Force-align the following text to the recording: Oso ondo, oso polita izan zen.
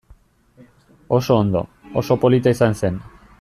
Oso 1.17 1.37
ondo, 1.43 1.61
oso 2.01 2.19
polita 2.25 2.55
izan 2.55 2.79
zen. 2.81 2.99